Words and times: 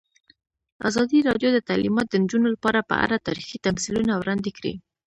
ازادي 0.89 1.19
راډیو 1.29 1.49
د 1.53 1.59
تعلیمات 1.69 2.07
د 2.09 2.15
نجونو 2.23 2.47
لپاره 2.55 2.79
په 2.89 2.95
اړه 3.05 3.23
تاریخي 3.27 3.57
تمثیلونه 3.67 4.13
وړاندې 4.15 4.51
کړي. 4.57 4.73